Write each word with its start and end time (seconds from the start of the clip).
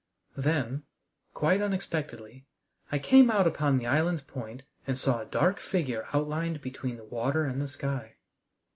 Then, 0.35 0.81
quite 1.35 1.61
unexpectedly, 1.61 2.47
I 2.91 2.97
came 2.97 3.29
out 3.29 3.45
upon 3.45 3.77
the 3.77 3.85
island's 3.85 4.23
point 4.23 4.63
and 4.87 4.97
saw 4.97 5.19
a 5.21 5.25
dark 5.27 5.59
figure 5.59 6.07
outlined 6.11 6.59
between 6.59 6.97
the 6.97 7.05
water 7.05 7.43
and 7.43 7.61
the 7.61 7.67
sky. 7.67 8.15